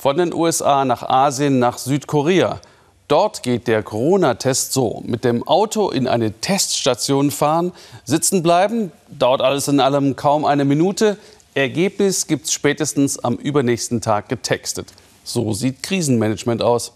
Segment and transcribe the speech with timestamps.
[0.00, 2.62] Von den USA nach Asien nach Südkorea.
[3.06, 5.02] Dort geht der Corona-Test so.
[5.04, 7.72] Mit dem Auto in eine Teststation fahren,
[8.06, 11.18] sitzen bleiben, dauert alles in allem kaum eine Minute.
[11.52, 14.94] Ergebnis gibt es spätestens am übernächsten Tag getextet.
[15.22, 16.94] So sieht Krisenmanagement aus.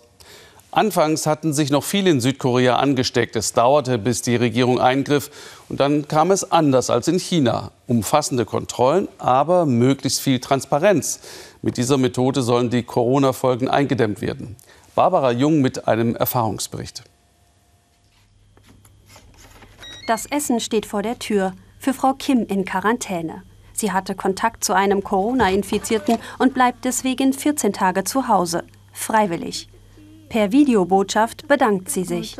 [0.70, 3.36] Anfangs hatten sich noch viele in Südkorea angesteckt.
[3.36, 5.30] Es dauerte, bis die Regierung eingriff.
[5.68, 7.70] Und dann kam es anders als in China.
[7.86, 11.20] Umfassende Kontrollen, aber möglichst viel Transparenz.
[11.64, 14.54] Mit dieser Methode sollen die Corona-Folgen eingedämmt werden.
[14.94, 17.04] Barbara Jung mit einem Erfahrungsbericht.
[20.06, 21.54] Das Essen steht vor der Tür.
[21.78, 23.44] Für Frau Kim in Quarantäne.
[23.72, 28.64] Sie hatte Kontakt zu einem Corona-Infizierten und bleibt deswegen 14 Tage zu Hause.
[28.92, 29.70] Freiwillig.
[30.28, 32.36] Per Videobotschaft bedankt sie sich.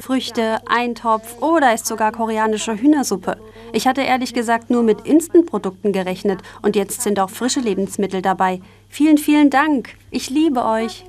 [0.00, 3.38] Früchte, Eintopf oder ist sogar koreanische Hühnersuppe.
[3.72, 8.60] Ich hatte ehrlich gesagt nur mit Instant-Produkten gerechnet und jetzt sind auch frische Lebensmittel dabei.
[8.88, 9.94] Vielen, vielen Dank.
[10.10, 11.04] Ich liebe euch.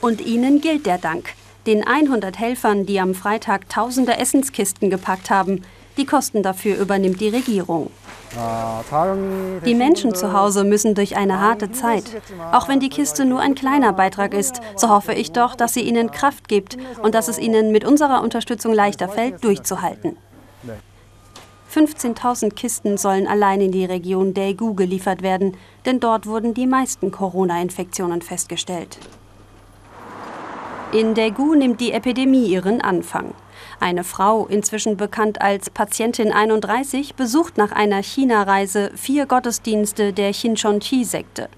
[0.00, 1.30] Und Ihnen gilt der Dank.
[1.66, 5.62] Den 100 Helfern, die am Freitag tausende Essenskisten gepackt haben.
[5.96, 7.90] Die Kosten dafür übernimmt die Regierung.
[8.36, 12.04] Die Menschen zu Hause müssen durch eine harte Zeit.
[12.52, 15.82] Auch wenn die Kiste nur ein kleiner Beitrag ist, so hoffe ich doch, dass sie
[15.82, 20.16] ihnen Kraft gibt und dass es ihnen mit unserer Unterstützung leichter fällt, durchzuhalten.
[21.74, 27.10] 15.000 Kisten sollen allein in die Region Daegu geliefert werden, denn dort wurden die meisten
[27.10, 28.98] Corona-Infektionen festgestellt.
[30.92, 33.34] In Daegu nimmt die Epidemie ihren Anfang.
[33.80, 41.48] Eine Frau, inzwischen bekannt als Patientin 31, besucht nach einer China-Reise vier Gottesdienste der Chinchon-Chi-Sekte.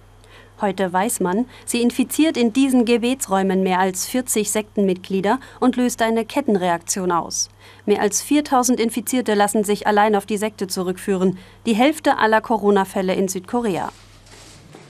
[0.61, 6.25] Heute weiß man, sie infiziert in diesen Gebetsräumen mehr als 40 Sektenmitglieder und löst eine
[6.25, 7.51] Kettenreaktion aus.
[7.85, 13.15] Mehr als 4000 Infizierte lassen sich allein auf die Sekte zurückführen, die Hälfte aller Corona-Fälle
[13.15, 13.91] in Südkorea.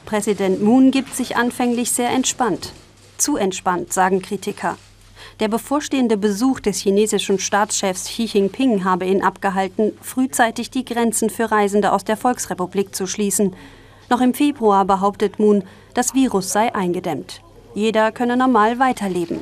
[0.04, 2.72] Präsident Moon gibt sich anfänglich sehr entspannt.
[3.18, 4.78] Zu entspannt, sagen Kritiker.
[5.40, 11.50] Der bevorstehende Besuch des chinesischen Staatschefs Xi Jinping habe ihn abgehalten, frühzeitig die Grenzen für
[11.50, 13.54] Reisende aus der Volksrepublik zu schließen.
[14.08, 15.64] Noch im Februar behauptet Moon,
[15.94, 17.42] das Virus sei eingedämmt.
[17.74, 19.40] Jeder könne normal weiterleben.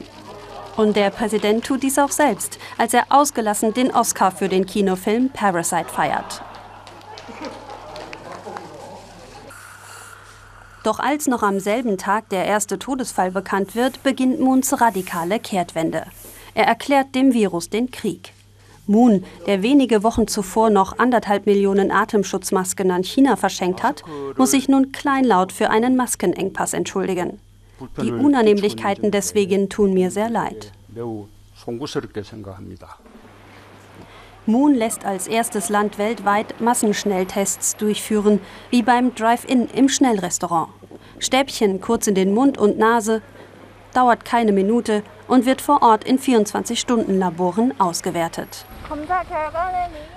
[0.76, 5.30] Und der Präsident tut dies auch selbst, als er ausgelassen den Oscar für den Kinofilm
[5.30, 6.42] Parasite feiert.
[10.84, 16.04] Doch als noch am selben Tag der erste Todesfall bekannt wird, beginnt Moons radikale Kehrtwende.
[16.54, 18.32] Er erklärt dem Virus den Krieg.
[18.86, 24.02] Moon, der wenige Wochen zuvor noch anderthalb Millionen Atemschutzmasken an China verschenkt hat,
[24.36, 27.40] muss sich nun kleinlaut für einen Maskenengpass entschuldigen.
[28.02, 30.70] Die Unannehmlichkeiten deswegen tun mir sehr leid.
[34.46, 38.40] Moon lässt als erstes Land weltweit Massenschnelltests durchführen,
[38.70, 40.68] wie beim Drive-In im Schnellrestaurant.
[41.18, 43.22] Stäbchen kurz in den Mund und Nase,
[43.94, 48.66] dauert keine Minute und wird vor Ort in 24-Stunden-Laboren ausgewertet.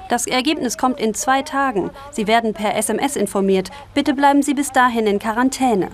[0.10, 1.92] Das Ergebnis kommt in zwei Tagen.
[2.12, 3.70] Sie werden per SMS informiert.
[3.94, 5.90] Bitte bleiben Sie bis dahin in Quarantäne.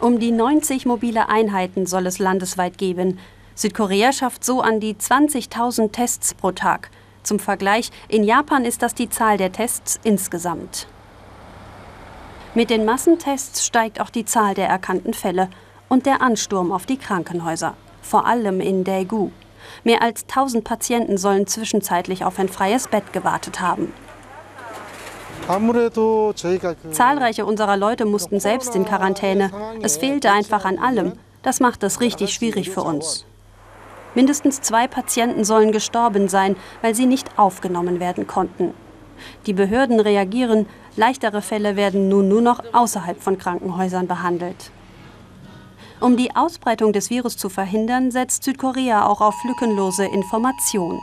[0.00, 3.18] Um die 90 mobile Einheiten soll es landesweit geben.
[3.58, 6.90] Südkorea schafft so an die 20.000 Tests pro Tag.
[7.24, 10.86] Zum Vergleich, in Japan ist das die Zahl der Tests insgesamt.
[12.54, 15.50] Mit den Massentests steigt auch die Zahl der erkannten Fälle
[15.88, 19.30] und der Ansturm auf die Krankenhäuser, vor allem in Daegu.
[19.82, 23.92] Mehr als 1000 Patienten sollen zwischenzeitlich auf ein freies Bett gewartet haben.
[26.92, 29.50] Zahlreiche unserer Leute mussten selbst in Quarantäne.
[29.82, 31.14] Es fehlte einfach an allem.
[31.42, 33.24] Das macht es richtig schwierig für uns.
[34.14, 38.74] Mindestens zwei Patienten sollen gestorben sein, weil sie nicht aufgenommen werden konnten.
[39.46, 44.70] Die Behörden reagieren, leichtere Fälle werden nun nur noch außerhalb von Krankenhäusern behandelt.
[46.00, 51.00] Um die Ausbreitung des Virus zu verhindern, setzt Südkorea auch auf lückenlose Information.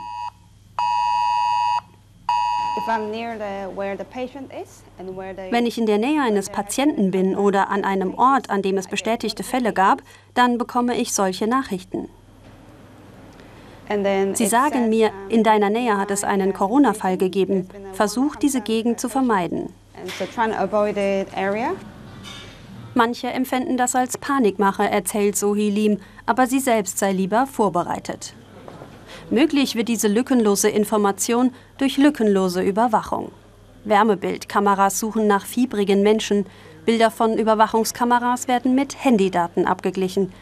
[5.50, 8.86] Wenn ich in der Nähe eines Patienten bin oder an einem Ort, an dem es
[8.86, 10.02] bestätigte Fälle gab,
[10.34, 12.08] dann bekomme ich solche Nachrichten.
[14.34, 17.68] Sie sagen mir, in deiner Nähe hat es einen Corona-Fall gegeben.
[17.92, 19.72] Versuch, diese Gegend zu vermeiden.
[22.94, 28.34] Manche empfänden das als Panikmache, erzählt Sohi Lim, aber sie selbst sei lieber vorbereitet.
[29.30, 33.32] Möglich wird diese lückenlose Information durch lückenlose Überwachung.
[33.84, 36.46] Wärmebildkameras suchen nach fiebrigen Menschen.
[36.84, 40.32] Bilder von Überwachungskameras werden mit Handydaten abgeglichen.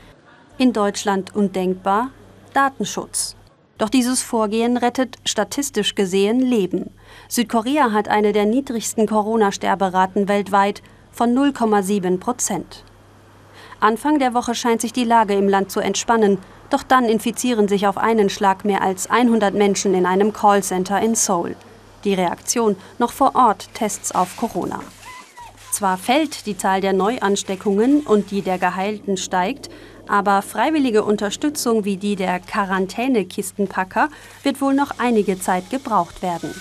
[0.56, 2.10] In Deutschland undenkbar
[2.54, 3.36] Datenschutz.
[3.76, 6.90] Doch dieses Vorgehen rettet statistisch gesehen Leben.
[7.28, 12.84] Südkorea hat eine der niedrigsten Corona-Sterberaten weltweit von 0,7 Prozent.
[13.80, 16.38] Anfang der Woche scheint sich die Lage im Land zu entspannen,
[16.70, 21.14] doch dann infizieren sich auf einen Schlag mehr als 100 Menschen in einem Callcenter in
[21.14, 21.56] Seoul.
[22.04, 24.80] Die Reaktion noch vor Ort Tests auf Corona.
[25.70, 29.70] Zwar fällt die Zahl der Neuansteckungen und die der Geheilten steigt,
[30.08, 34.08] aber freiwillige Unterstützung wie die der Quarantänekistenpacker
[34.42, 36.54] wird wohl noch einige Zeit gebraucht werden.